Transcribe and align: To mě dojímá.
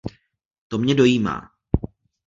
To 0.69 0.77
mě 0.77 0.95
dojímá. 0.95 1.51